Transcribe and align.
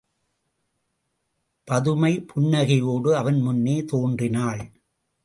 பதுமை 1.67 2.25
புன்னகையோடு 2.33 3.11
அவன் 3.15 3.39
முன்னே 3.41 3.83
தோன்றினாள். 3.85 4.63